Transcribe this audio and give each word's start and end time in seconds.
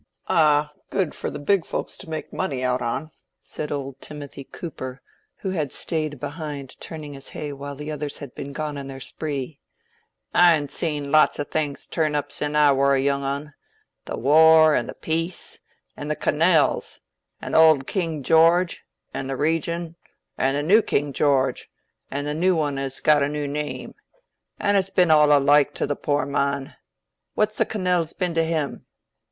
"Aw! 0.29 0.73
good 0.89 1.13
for 1.13 1.29
the 1.29 1.37
big 1.37 1.63
folks 1.63 1.95
to 1.99 2.09
make 2.09 2.33
money 2.33 2.63
out 2.63 2.81
on," 2.81 3.11
said 3.39 3.71
old 3.71 4.01
Timothy 4.01 4.43
Cooper, 4.43 4.99
who 5.41 5.51
had 5.51 5.71
stayed 5.71 6.19
behind 6.19 6.75
turning 6.79 7.13
his 7.13 7.29
hay 7.29 7.53
while 7.53 7.75
the 7.75 7.91
others 7.91 8.17
had 8.17 8.33
been 8.33 8.51
gone 8.51 8.79
on 8.79 8.87
their 8.87 8.99
spree;—"I'n 8.99 10.69
seen 10.69 11.11
lots 11.11 11.39
o' 11.39 11.43
things 11.43 11.85
turn 11.85 12.15
up 12.15 12.31
sin' 12.31 12.55
I 12.55 12.71
war 12.73 12.95
a 12.95 12.99
young 12.99 13.21
un—the 13.21 14.17
war 14.17 14.73
an' 14.73 14.87
the 14.87 14.95
peace, 14.95 15.59
and 15.95 16.09
the 16.09 16.15
canells, 16.15 16.99
an' 17.39 17.51
the 17.51 17.59
oald 17.59 17.85
King 17.85 18.23
George, 18.23 18.83
an' 19.13 19.27
the 19.27 19.37
Regen', 19.37 19.97
an' 20.35 20.55
the 20.55 20.63
new 20.63 20.81
King 20.81 21.13
George, 21.13 21.69
an' 22.09 22.25
the 22.25 22.33
new 22.33 22.59
un 22.59 22.79
as 22.79 22.95
has 22.95 23.01
got 23.01 23.21
a 23.21 23.29
new 23.29 23.47
ne 23.47 23.81
ame—an' 23.83 24.75
it's 24.75 24.89
been 24.89 25.11
all 25.11 25.31
aloike 25.31 25.75
to 25.75 25.85
the 25.85 25.95
poor 25.95 26.25
mon. 26.25 26.73
What's 27.35 27.59
the 27.59 27.67
canells 27.67 28.13
been 28.17 28.33
t' 28.33 28.41
him? 28.41 28.87